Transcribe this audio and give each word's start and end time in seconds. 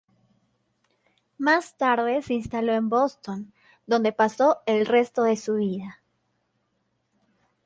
Más 1.37 1.77
tarde 1.77 2.23
se 2.23 2.33
instaló 2.33 2.73
en 2.73 2.89
Boston, 2.89 3.53
donde 3.85 4.11
pasó 4.11 4.63
el 4.65 4.87
resto 4.87 5.21
de 5.21 5.35
su 5.37 5.53
vida. 5.57 6.01